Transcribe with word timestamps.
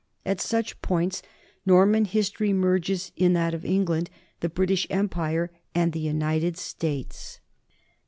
At 0.25 0.41
such 0.41 0.81
points 0.81 1.21
Norman 1.63 2.05
history 2.05 2.51
merges 2.53 3.11
in 3.15 3.33
that 3.33 3.53
of 3.53 3.63
England, 3.63 4.09
the 4.39 4.49
British 4.49 4.87
Empire, 4.89 5.51
and 5.75 5.93
the 5.93 5.99
United 5.99 6.57
States. 6.57 7.39